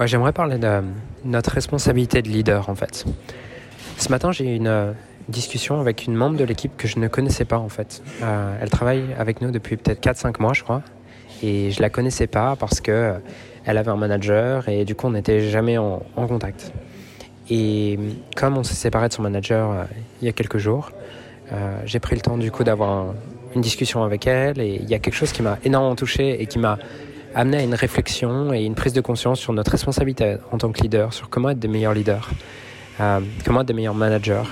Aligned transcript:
J'aimerais 0.00 0.32
parler 0.32 0.56
de 0.56 0.80
notre 1.22 1.50
responsabilité 1.50 2.22
de 2.22 2.28
leader 2.28 2.70
en 2.70 2.74
fait. 2.74 3.04
Ce 3.98 4.08
matin, 4.08 4.32
j'ai 4.32 4.46
eu 4.50 4.56
une 4.56 4.66
euh, 4.66 4.92
discussion 5.28 5.80
avec 5.82 6.06
une 6.06 6.14
membre 6.14 6.38
de 6.38 6.44
l'équipe 6.44 6.74
que 6.78 6.88
je 6.88 6.98
ne 6.98 7.08
connaissais 7.08 7.44
pas 7.44 7.58
en 7.58 7.68
fait. 7.68 8.02
Euh, 8.22 8.56
elle 8.58 8.70
travaille 8.70 9.04
avec 9.18 9.42
nous 9.42 9.50
depuis 9.50 9.76
peut-être 9.76 10.02
4-5 10.02 10.40
mois, 10.40 10.54
je 10.54 10.62
crois. 10.62 10.80
Et 11.42 11.70
je 11.72 11.82
la 11.82 11.90
connaissais 11.90 12.26
pas 12.26 12.56
parce 12.56 12.80
que 12.80 12.90
euh, 12.90 13.12
elle 13.66 13.76
avait 13.76 13.90
un 13.90 13.96
manager 13.96 14.66
et 14.70 14.86
du 14.86 14.94
coup, 14.94 15.08
on 15.08 15.10
n'était 15.10 15.50
jamais 15.50 15.76
en, 15.76 16.00
contact. 16.16 16.72
Et 17.50 17.98
comme 18.34 18.56
on 18.56 18.62
s'est 18.64 18.72
séparé 18.74 19.08
de 19.08 19.12
son 19.12 19.20
manager 19.22 19.86
il 20.22 20.24
y 20.26 20.28
a 20.30 20.32
quelques 20.32 20.56
jours, 20.58 20.90
j'ai 21.84 22.00
pris 22.00 22.14
le 22.16 22.22
temps 22.22 22.38
du 22.38 22.50
coup 22.50 22.64
d'avoir 22.64 22.90
un- 22.90 23.14
une 23.54 23.60
discussion 23.60 24.02
avec 24.04 24.26
elle 24.26 24.58
et 24.58 24.80
il 24.82 24.88
y 24.88 24.94
a 24.94 24.98
quelque 24.98 25.14
chose 25.14 25.32
qui 25.32 25.42
m'a 25.42 25.58
énormément 25.64 25.94
touché 25.96 26.40
et 26.40 26.46
qui 26.46 26.58
m'a 26.58 26.78
amené 27.34 27.58
à 27.58 27.62
une 27.62 27.74
réflexion 27.74 28.52
et 28.52 28.64
une 28.64 28.74
prise 28.74 28.92
de 28.92 29.00
conscience 29.00 29.40
sur 29.40 29.52
notre 29.52 29.70
responsabilité 29.70 30.36
en 30.50 30.58
tant 30.58 30.70
que 30.72 30.80
leader, 30.82 31.12
sur 31.12 31.28
comment 31.30 31.50
être 31.50 31.58
des 31.58 31.68
meilleurs 31.68 31.94
leaders, 31.94 32.30
euh, 33.00 33.20
comment 33.44 33.60
être 33.60 33.68
des 33.68 33.74
meilleurs 33.74 33.94
managers, 33.94 34.42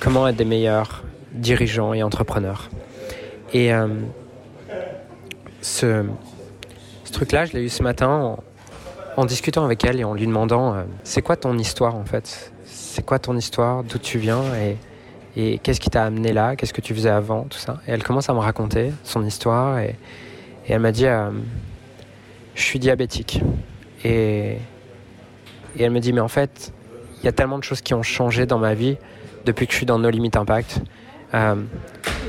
comment 0.00 0.26
être 0.28 0.36
des 0.36 0.44
meilleurs 0.44 1.04
dirigeants 1.32 1.94
et 1.94 2.02
entrepreneurs. 2.02 2.70
Et 3.52 3.72
euh, 3.72 3.88
ce, 5.60 6.04
truc-là, 7.12 7.44
je 7.44 7.52
l'ai 7.52 7.64
eu 7.64 7.68
ce 7.68 7.82
matin 7.82 8.36
en, 9.16 9.24
discutant 9.24 9.64
avec 9.64 9.84
elle 9.84 10.00
et 10.00 10.04
en 10.04 10.14
lui 10.14 10.26
demandant 10.26 10.74
euh, 10.74 10.82
c'est 11.04 11.22
quoi 11.22 11.36
ton 11.36 11.56
histoire 11.58 11.94
en 11.94 12.04
fait? 12.04 12.52
C'est 12.64 13.04
quoi 13.04 13.18
ton 13.18 13.36
histoire? 13.36 13.84
D'où 13.84 13.98
tu 13.98 14.18
viens? 14.18 14.42
Et, 15.36 15.58
qu'est-ce 15.58 15.80
qui 15.80 15.90
t'a 15.90 16.04
amené 16.04 16.32
là? 16.32 16.54
Qu'est-ce 16.54 16.72
que 16.72 16.80
tu 16.80 16.94
faisais 16.94 17.10
avant? 17.10 17.42
Tout 17.44 17.58
ça. 17.58 17.80
Et 17.88 17.90
elle 17.90 18.04
commence 18.04 18.28
à 18.30 18.34
me 18.34 18.38
raconter 18.38 18.92
son 19.02 19.24
histoire 19.24 19.78
et, 19.78 19.96
elle 20.68 20.78
m'a 20.78 20.92
dit 20.92 21.06
je 22.54 22.62
suis 22.62 22.78
diabétique. 22.78 23.40
Et, 24.04 24.58
et 25.76 25.82
elle 25.82 25.90
me 25.90 26.00
dit, 26.00 26.12
mais 26.12 26.20
en 26.20 26.28
fait, 26.28 26.72
il 27.22 27.24
y 27.24 27.28
a 27.28 27.32
tellement 27.32 27.58
de 27.58 27.64
choses 27.64 27.80
qui 27.80 27.94
ont 27.94 28.02
changé 28.02 28.46
dans 28.46 28.58
ma 28.58 28.74
vie 28.74 28.96
depuis 29.44 29.66
que 29.66 29.72
je 29.72 29.78
suis 29.78 29.86
dans 29.86 29.98
No 29.98 30.10
Limit 30.10 30.30
Impact. 30.34 30.82
Euh, 31.32 31.56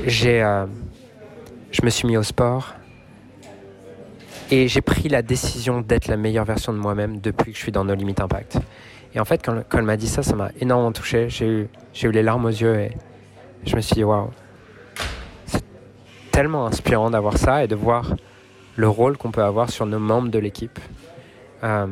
j'ai, 0.06 0.42
euh, 0.42 0.66
je 1.70 1.82
me 1.84 1.90
suis 1.90 2.06
mis 2.06 2.16
au 2.16 2.22
sport 2.22 2.74
et 4.50 4.68
j'ai 4.68 4.80
pris 4.80 5.08
la 5.08 5.22
décision 5.22 5.80
d'être 5.80 6.08
la 6.08 6.16
meilleure 6.16 6.44
version 6.44 6.72
de 6.72 6.78
moi-même 6.78 7.20
depuis 7.20 7.52
que 7.52 7.58
je 7.58 7.62
suis 7.62 7.72
dans 7.72 7.84
No 7.84 7.94
Limit 7.94 8.14
Impact. 8.18 8.58
Et 9.14 9.20
en 9.20 9.24
fait, 9.24 9.44
quand, 9.44 9.62
quand 9.68 9.78
elle 9.78 9.84
m'a 9.84 9.96
dit 9.96 10.08
ça, 10.08 10.22
ça 10.22 10.34
m'a 10.34 10.50
énormément 10.60 10.92
touché. 10.92 11.28
J'ai 11.28 11.46
eu, 11.46 11.68
j'ai 11.92 12.08
eu 12.08 12.12
les 12.12 12.22
larmes 12.22 12.44
aux 12.44 12.48
yeux 12.48 12.78
et 12.78 12.92
je 13.64 13.76
me 13.76 13.80
suis 13.80 13.94
dit, 13.94 14.04
waouh, 14.04 14.30
c'est 15.46 15.64
tellement 16.30 16.66
inspirant 16.66 17.10
d'avoir 17.10 17.38
ça 17.38 17.64
et 17.64 17.68
de 17.68 17.74
voir 17.74 18.14
le 18.76 18.88
rôle 18.88 19.16
qu'on 19.16 19.30
peut 19.30 19.42
avoir 19.42 19.70
sur 19.70 19.86
nos 19.86 19.98
membres 19.98 20.28
de 20.28 20.38
l'équipe. 20.38 20.78
Euh, 21.64 21.86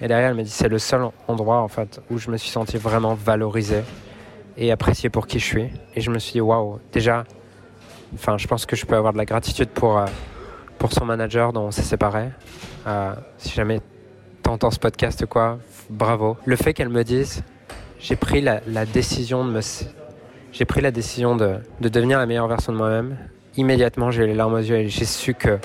et 0.00 0.08
derrière, 0.08 0.30
elle 0.30 0.36
m'a 0.36 0.42
dit 0.42 0.50
c'est 0.50 0.68
le 0.68 0.78
seul 0.78 1.08
endroit 1.26 1.60
en 1.60 1.68
fait 1.68 2.00
où 2.10 2.18
je 2.18 2.30
me 2.30 2.36
suis 2.36 2.50
senti 2.50 2.76
vraiment 2.76 3.14
valorisé 3.14 3.82
et 4.56 4.70
apprécié 4.70 5.08
pour 5.08 5.26
qui 5.26 5.38
je 5.38 5.44
suis. 5.44 5.70
Et 5.96 6.00
je 6.00 6.10
me 6.10 6.18
suis 6.18 6.34
dit 6.34 6.40
waouh, 6.40 6.78
déjà, 6.92 7.24
enfin, 8.14 8.36
je 8.38 8.46
pense 8.46 8.66
que 8.66 8.76
je 8.76 8.84
peux 8.84 8.96
avoir 8.96 9.12
de 9.12 9.18
la 9.18 9.24
gratitude 9.24 9.70
pour 9.70 9.98
euh, 9.98 10.06
pour 10.78 10.92
son 10.92 11.04
manager 11.04 11.52
dont 11.52 11.62
on 11.62 11.70
s'est 11.70 11.82
séparés. 11.82 12.28
Euh, 12.86 13.14
si 13.38 13.50
jamais 13.50 13.80
t'entends 14.42 14.70
ce 14.70 14.78
podcast 14.78 15.24
quoi, 15.26 15.58
bravo. 15.88 16.36
Le 16.44 16.56
fait 16.56 16.74
qu'elle 16.74 16.88
me 16.90 17.04
dise 17.04 17.42
j'ai 18.00 18.16
pris 18.16 18.40
la, 18.40 18.60
décision 18.84 19.44
de 19.44 19.52
me 19.52 19.60
j'ai 20.50 20.64
pris 20.64 20.80
la 20.80 20.90
décision 20.90 21.36
de, 21.36 21.58
de 21.80 21.88
devenir 21.88 22.18
la 22.18 22.26
meilleure 22.26 22.48
version 22.48 22.72
de 22.72 22.76
moi-même. 22.76 23.16
Immédiatement, 23.56 24.10
j'ai 24.10 24.26
les 24.26 24.34
larmes 24.34 24.54
aux 24.54 24.58
yeux 24.58 24.76
et 24.76 24.88
j'ai 24.88 25.04
su 25.04 25.34
que 25.34 25.58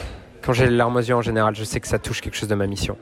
quand 0.47 0.53
j'ai 0.53 0.67
les 0.67 0.77
larmes 0.77 0.95
aux 0.95 1.01
yeux 1.01 1.13
en 1.13 1.21
général, 1.21 1.53
je 1.55 1.65
sais 1.65 1.81
que 1.81 1.89
ça 1.89 1.99
touche 1.99 2.21
quelque 2.21 2.37
chose 2.37 2.47
de 2.47 2.55
ma 2.55 2.67
mission. 2.67 2.95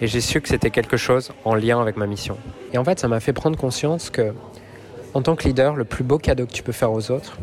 Et 0.00 0.06
j'ai 0.06 0.20
su 0.20 0.40
que 0.40 0.48
c'était 0.48 0.70
quelque 0.70 0.96
chose 0.96 1.32
en 1.44 1.56
lien 1.56 1.80
avec 1.80 1.96
ma 1.96 2.06
mission. 2.06 2.38
Et 2.72 2.78
en 2.78 2.84
fait, 2.84 3.00
ça 3.00 3.08
m'a 3.08 3.18
fait 3.18 3.32
prendre 3.32 3.58
conscience 3.58 4.10
que, 4.10 4.32
en 5.12 5.20
tant 5.20 5.34
que 5.34 5.42
leader, 5.42 5.74
le 5.74 5.84
plus 5.84 6.04
beau 6.04 6.18
cadeau 6.18 6.46
que 6.46 6.52
tu 6.52 6.62
peux 6.62 6.70
faire 6.70 6.92
aux 6.92 7.10
autres, 7.10 7.36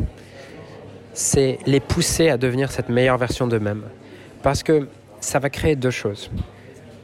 c'est 1.12 1.60
les 1.66 1.82
pousser 1.82 2.30
à 2.30 2.38
devenir 2.38 2.72
cette 2.72 2.88
meilleure 2.88 3.18
version 3.18 3.46
d'eux-mêmes. 3.46 3.84
Parce 4.42 4.64
que 4.64 4.88
ça 5.20 5.40
va 5.40 5.50
créer 5.50 5.76
deux 5.76 5.92
choses. 5.92 6.32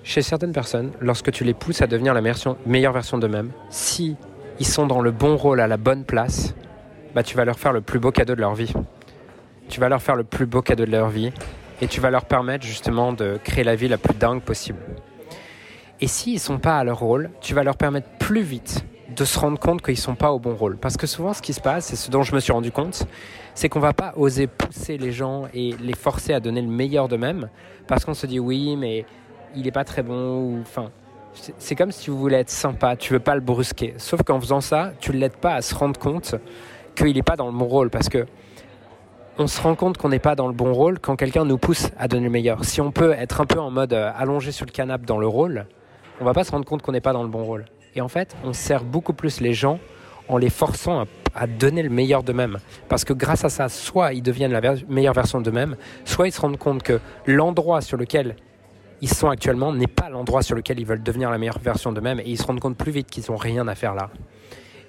Chez 0.05 0.21
certaines 0.21 0.53
personnes, 0.53 0.91
lorsque 1.01 1.33
tu 1.33 1.43
les 1.43 1.53
pousses 1.53 1.81
à 1.81 1.87
devenir 1.87 2.13
la 2.13 2.21
meilleure 2.65 2.93
version 2.93 3.17
d'eux-mêmes, 3.17 3.51
si 3.69 4.15
ils 4.61 4.67
sont 4.67 4.87
dans 4.87 5.01
le 5.01 5.11
bon 5.11 5.35
rôle 5.35 5.59
à 5.59 5.67
la 5.67 5.75
bonne 5.75 6.05
place, 6.05 6.55
bah, 7.13 7.23
tu 7.23 7.35
vas 7.35 7.43
leur 7.43 7.59
faire 7.59 7.73
le 7.73 7.81
plus 7.81 7.99
beau 7.99 8.11
cadeau 8.11 8.35
de 8.35 8.39
leur 8.39 8.55
vie. 8.55 8.71
Tu 9.67 9.81
vas 9.81 9.89
leur 9.89 10.01
faire 10.01 10.15
le 10.15 10.23
plus 10.23 10.45
beau 10.45 10.61
cadeau 10.61 10.85
de 10.85 10.91
leur 10.91 11.09
vie 11.09 11.33
et 11.81 11.87
tu 11.87 12.01
vas 12.01 12.09
leur 12.09 12.25
permettre 12.25 12.65
justement 12.65 13.13
de 13.13 13.39
créer 13.43 13.63
la 13.63 13.75
vie 13.75 13.87
la 13.87 13.97
plus 13.97 14.13
dingue 14.15 14.41
possible. 14.41 14.79
Et 15.99 16.07
s'ils 16.07 16.35
ne 16.35 16.39
sont 16.39 16.59
pas 16.59 16.77
à 16.77 16.83
leur 16.83 16.99
rôle, 16.99 17.29
tu 17.41 17.53
vas 17.53 17.63
leur 17.63 17.75
permettre 17.77 18.07
plus 18.19 18.41
vite 18.41 18.85
de 19.15 19.25
se 19.25 19.39
rendre 19.39 19.57
compte 19.59 19.81
qu'ils 19.81 19.95
ne 19.95 19.99
sont 19.99 20.15
pas 20.15 20.31
au 20.31 20.37
bon 20.39 20.53
rôle. 20.55 20.77
Parce 20.77 20.95
que 20.97 21.07
souvent, 21.07 21.33
ce 21.33 21.41
qui 21.41 21.53
se 21.53 21.61
passe, 21.61 21.91
et 21.91 21.95
ce 21.95 22.11
dont 22.11 22.21
je 22.21 22.35
me 22.35 22.39
suis 22.39 22.51
rendu 22.51 22.71
compte, 22.71 23.07
c'est 23.55 23.67
qu'on 23.69 23.79
va 23.79 23.93
pas 23.93 24.13
oser 24.15 24.45
pousser 24.47 24.97
les 24.97 25.11
gens 25.11 25.45
et 25.53 25.73
les 25.81 25.95
forcer 25.95 26.33
à 26.33 26.39
donner 26.39 26.61
le 26.61 26.67
meilleur 26.67 27.07
d'eux-mêmes, 27.07 27.49
parce 27.87 28.05
qu'on 28.05 28.13
se 28.13 28.27
dit 28.27 28.39
oui, 28.39 28.75
mais 28.75 29.05
il 29.55 29.63
n'est 29.63 29.71
pas 29.71 29.85
très 29.85 30.03
bon, 30.03 30.37
ou 30.41 30.59
enfin. 30.61 30.91
c'est- 31.33 31.55
C'est 31.57 31.75
comme 31.75 31.91
si 31.91 32.03
tu 32.03 32.11
voulais 32.11 32.41
être 32.41 32.49
sympa, 32.49 32.95
tu 32.95 33.13
veux 33.13 33.19
pas 33.19 33.33
le 33.35 33.41
brusquer. 33.41 33.95
Sauf 33.97 34.21
qu'en 34.23 34.39
faisant 34.39 34.61
ça, 34.61 34.91
tu 34.99 35.11
ne 35.11 35.17
l'aides 35.17 35.37
pas 35.37 35.55
à 35.55 35.61
se 35.63 35.73
rendre 35.73 35.99
compte 35.99 36.35
qu'il 36.95 37.15
n'est 37.15 37.23
pas 37.23 37.35
dans 37.37 37.47
le 37.47 37.53
bon 37.57 37.65
rôle, 37.65 37.89
parce 37.89 38.09
que 38.09 38.25
on 39.39 39.47
se 39.47 39.61
rend 39.61 39.75
compte 39.75 39.97
qu'on 39.97 40.09
n'est 40.09 40.19
pas 40.19 40.35
dans 40.35 40.47
le 40.47 40.53
bon 40.53 40.73
rôle 40.73 40.99
quand 40.99 41.15
quelqu'un 41.15 41.45
nous 41.45 41.57
pousse 41.57 41.89
à 41.97 42.07
donner 42.07 42.25
le 42.25 42.31
meilleur. 42.31 42.65
Si 42.65 42.81
on 42.81 42.91
peut 42.91 43.11
être 43.11 43.41
un 43.41 43.45
peu 43.45 43.59
en 43.59 43.69
mode 43.69 43.93
euh, 43.93 44.11
allongé 44.17 44.51
sur 44.51 44.65
le 44.65 44.71
canapé 44.71 45.05
dans 45.05 45.19
le 45.19 45.27
rôle, 45.27 45.67
on 46.19 46.25
va 46.25 46.33
pas 46.33 46.43
se 46.43 46.51
rendre 46.51 46.65
compte 46.65 46.81
qu'on 46.81 46.91
n'est 46.91 47.01
pas 47.01 47.13
dans 47.13 47.23
le 47.23 47.29
bon 47.29 47.43
rôle. 47.43 47.65
Et 47.95 48.01
en 48.01 48.07
fait, 48.07 48.35
on 48.43 48.53
sert 48.53 48.83
beaucoup 48.83 49.13
plus 49.13 49.39
les 49.39 49.53
gens 49.53 49.79
en 50.27 50.37
les 50.37 50.49
forçant 50.49 51.05
à, 51.35 51.47
donner 51.47 51.83
le 51.83 51.89
meilleur 51.89 52.23
d'eux-mêmes. 52.23 52.57
Parce 52.89 53.05
que 53.05 53.13
grâce 53.13 53.45
à 53.45 53.49
ça, 53.49 53.69
soit 53.69 54.13
ils 54.13 54.23
deviennent 54.23 54.51
la 54.51 54.75
meilleure 54.89 55.13
version 55.13 55.39
d'eux-mêmes, 55.39 55.75
soit 56.03 56.27
ils 56.27 56.31
se 56.31 56.41
rendent 56.41 56.57
compte 56.57 56.81
que 56.81 56.99
l'endroit 57.27 57.81
sur 57.81 57.97
lequel 57.97 58.35
ils 59.01 59.09
sont 59.09 59.29
actuellement 59.29 59.71
n'est 59.71 59.87
pas 59.87 60.09
l'endroit 60.09 60.41
sur 60.41 60.55
lequel 60.55 60.79
ils 60.79 60.85
veulent 60.85 61.03
devenir 61.03 61.29
la 61.29 61.37
meilleure 61.37 61.59
version 61.59 61.91
d'eux-mêmes 61.91 62.19
et 62.19 62.25
ils 62.25 62.37
se 62.37 62.43
rendent 62.43 62.59
compte 62.59 62.75
plus 62.75 62.91
vite 62.91 63.07
qu'ils 63.09 63.25
n'ont 63.29 63.37
rien 63.37 63.67
à 63.67 63.75
faire 63.75 63.93
là. 63.93 64.09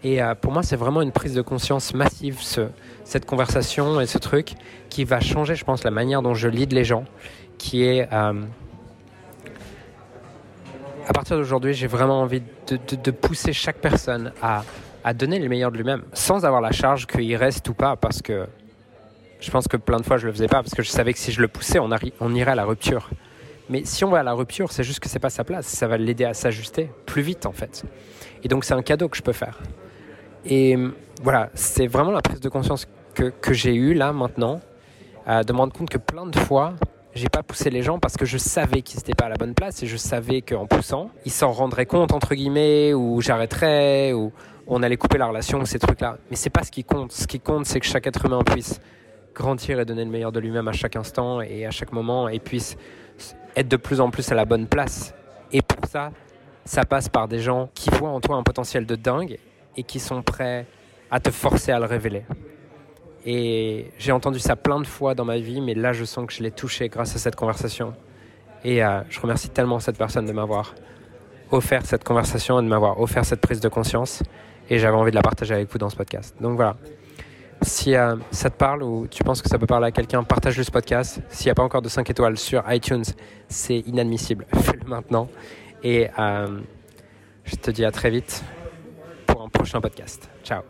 Et 0.02 0.22
euh, 0.22 0.34
pour 0.34 0.52
moi, 0.52 0.62
c'est 0.62 0.76
vraiment 0.76 1.02
une 1.02 1.12
prise 1.12 1.34
de 1.34 1.42
conscience 1.42 1.92
massive, 1.92 2.40
ce, 2.40 2.68
cette 3.08 3.24
conversation 3.24 4.02
et 4.02 4.06
ce 4.06 4.18
truc 4.18 4.52
qui 4.90 5.04
va 5.04 5.18
changer, 5.18 5.54
je 5.54 5.64
pense, 5.64 5.82
la 5.82 5.90
manière 5.90 6.20
dont 6.20 6.34
je 6.34 6.46
lead 6.46 6.74
les 6.74 6.84
gens, 6.84 7.04
qui 7.56 7.82
est... 7.82 8.06
euh, 8.12 8.42
à 11.06 11.12
partir 11.14 11.38
d'aujourd'hui, 11.38 11.72
j'ai 11.72 11.86
vraiment 11.86 12.20
envie 12.20 12.42
de, 12.66 13.10
pousser 13.10 13.54
chaque 13.54 13.78
personne 13.78 14.34
à, 14.42 14.62
donner 15.14 15.38
le 15.38 15.48
meilleur 15.48 15.72
de 15.72 15.78
lui-même, 15.78 16.02
sans 16.12 16.44
avoir 16.44 16.60
la 16.60 16.70
charge 16.70 17.06
qu'il 17.06 17.34
reste 17.34 17.66
ou 17.70 17.72
pas, 17.72 17.96
parce 17.96 18.20
que 18.20 18.46
je 19.40 19.50
pense 19.50 19.68
que 19.68 19.78
plein 19.78 19.96
de 19.96 20.04
fois 20.04 20.18
je 20.18 20.26
le 20.26 20.32
faisais 20.32 20.48
pas, 20.48 20.62
parce 20.62 20.74
que 20.74 20.82
je 20.82 20.90
savais 20.90 21.14
que 21.14 21.18
si 21.18 21.32
je 21.32 21.40
le 21.40 21.48
poussais, 21.48 21.78
on, 21.78 21.88
on 22.20 22.34
irait 22.34 22.50
à 22.50 22.56
la 22.56 22.66
rupture. 22.66 23.08
Mais 23.70 23.86
si 23.86 24.04
on 24.04 24.10
va 24.10 24.18
à 24.18 24.22
la 24.22 24.34
rupture, 24.34 24.70
c'est 24.70 24.84
juste 24.84 25.00
que 25.00 25.08
c'est 25.08 25.18
pas 25.18 25.30
sa 25.30 25.44
place, 25.44 25.66
ça 25.66 25.88
va 25.88 25.96
l'aider 25.96 26.26
à 26.26 26.34
s'ajuster 26.34 26.90
plus 27.06 27.22
vite 27.22 27.46
en 27.46 27.52
fait. 27.52 27.84
Et 28.44 28.48
donc 28.48 28.66
c'est 28.66 28.74
un 28.74 28.82
cadeau 28.82 29.08
que 29.08 29.16
je 29.16 29.22
peux 29.22 29.32
faire. 29.32 29.58
Et 30.44 30.76
voilà, 31.22 31.48
c'est 31.54 31.86
vraiment 31.86 32.10
la 32.10 32.20
prise 32.20 32.40
de 32.40 32.48
conscience 32.50 32.86
que, 33.22 33.52
j'ai 33.52 33.74
eue 33.74 33.94
là 33.94 34.12
maintenant, 34.12 34.60
euh, 35.28 35.42
de 35.42 35.52
me 35.52 35.58
rendre 35.58 35.72
compte 35.72 35.90
que 35.90 35.98
plein 35.98 36.26
de 36.26 36.38
fois, 36.38 36.74
j'ai 37.14 37.28
pas 37.28 37.42
poussé 37.42 37.70
les 37.70 37.82
gens 37.82 37.98
parce 37.98 38.16
que 38.16 38.24
je 38.24 38.38
savais 38.38 38.82
qu'ils 38.82 38.98
n'étaient 38.98 39.14
pas 39.14 39.26
à 39.26 39.28
la 39.28 39.36
bonne 39.36 39.54
place 39.54 39.82
et 39.82 39.86
je 39.86 39.96
savais 39.96 40.40
qu'en 40.42 40.66
poussant, 40.66 41.10
ils 41.24 41.32
s'en 41.32 41.50
rendraient 41.50 41.86
compte 41.86 42.12
entre 42.12 42.34
guillemets 42.34 42.94
ou 42.94 43.20
j'arrêterais 43.20 44.12
ou 44.12 44.32
on 44.66 44.82
allait 44.82 44.96
couper 44.96 45.18
la 45.18 45.26
relation 45.26 45.58
ou 45.60 45.66
ces 45.66 45.78
trucs-là. 45.78 46.18
Mais 46.30 46.36
c'est 46.36 46.50
pas 46.50 46.62
ce 46.62 46.70
qui 46.70 46.84
compte. 46.84 47.12
Ce 47.12 47.26
qui 47.26 47.40
compte, 47.40 47.66
c'est 47.66 47.80
que 47.80 47.86
chaque 47.86 48.06
être 48.06 48.24
humain 48.24 48.42
puisse 48.44 48.80
grandir 49.34 49.80
et 49.80 49.84
donner 49.84 50.04
le 50.04 50.10
meilleur 50.10 50.32
de 50.32 50.40
lui-même 50.40 50.68
à 50.68 50.72
chaque 50.72 50.96
instant 50.96 51.40
et 51.40 51.66
à 51.66 51.70
chaque 51.70 51.92
moment 51.92 52.28
et 52.28 52.38
puisse 52.38 52.76
être 53.56 53.68
de 53.68 53.76
plus 53.76 54.00
en 54.00 54.10
plus 54.10 54.30
à 54.30 54.34
la 54.34 54.44
bonne 54.44 54.66
place. 54.66 55.14
Et 55.52 55.62
pour 55.62 55.88
ça, 55.88 56.12
ça 56.64 56.84
passe 56.84 57.08
par 57.08 57.28
des 57.28 57.40
gens 57.40 57.70
qui 57.74 57.88
voient 57.90 58.10
en 58.10 58.20
toi 58.20 58.36
un 58.36 58.42
potentiel 58.42 58.84
de 58.84 58.94
dingue 58.94 59.38
et 59.76 59.82
qui 59.82 60.00
sont 60.00 60.22
prêts 60.22 60.66
à 61.10 61.20
te 61.20 61.30
forcer 61.30 61.72
à 61.72 61.78
le 61.78 61.86
révéler. 61.86 62.24
Et 63.30 63.92
j'ai 63.98 64.10
entendu 64.10 64.38
ça 64.38 64.56
plein 64.56 64.80
de 64.80 64.86
fois 64.86 65.14
dans 65.14 65.26
ma 65.26 65.36
vie, 65.36 65.60
mais 65.60 65.74
là 65.74 65.92
je 65.92 66.06
sens 66.06 66.26
que 66.26 66.32
je 66.32 66.42
l'ai 66.42 66.50
touché 66.50 66.88
grâce 66.88 67.14
à 67.14 67.18
cette 67.18 67.36
conversation. 67.36 67.92
Et 68.64 68.82
euh, 68.82 69.02
je 69.10 69.20
remercie 69.20 69.50
tellement 69.50 69.80
cette 69.80 69.98
personne 69.98 70.24
de 70.24 70.32
m'avoir 70.32 70.74
offert 71.50 71.84
cette 71.84 72.04
conversation 72.04 72.58
et 72.58 72.62
de 72.62 72.68
m'avoir 72.68 72.98
offert 72.98 73.26
cette 73.26 73.42
prise 73.42 73.60
de 73.60 73.68
conscience. 73.68 74.22
Et 74.70 74.78
j'avais 74.78 74.96
envie 74.96 75.10
de 75.10 75.16
la 75.16 75.20
partager 75.20 75.52
avec 75.52 75.70
vous 75.70 75.76
dans 75.76 75.90
ce 75.90 75.96
podcast. 75.96 76.36
Donc 76.40 76.56
voilà. 76.56 76.78
Si 77.60 77.94
euh, 77.94 78.16
ça 78.30 78.48
te 78.48 78.56
parle 78.56 78.82
ou 78.82 79.06
tu 79.06 79.22
penses 79.22 79.42
que 79.42 79.48
ça 79.50 79.58
peut 79.58 79.66
parler 79.66 79.88
à 79.88 79.92
quelqu'un, 79.92 80.24
partage-le 80.24 80.64
ce 80.64 80.70
podcast. 80.70 81.20
S'il 81.28 81.48
n'y 81.48 81.52
a 81.52 81.54
pas 81.54 81.64
encore 81.64 81.82
de 81.82 81.90
5 81.90 82.08
étoiles 82.08 82.38
sur 82.38 82.64
iTunes, 82.72 83.04
c'est 83.46 83.80
inadmissible. 83.80 84.46
Fais-le 84.54 84.88
maintenant. 84.88 85.28
Et 85.82 86.08
euh, 86.18 86.60
je 87.44 87.56
te 87.56 87.70
dis 87.70 87.84
à 87.84 87.90
très 87.90 88.08
vite 88.08 88.42
pour 89.26 89.42
un 89.42 89.50
prochain 89.50 89.82
podcast. 89.82 90.30
Ciao. 90.42 90.62